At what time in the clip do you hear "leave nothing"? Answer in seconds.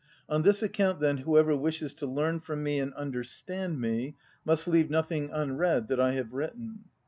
4.67-5.29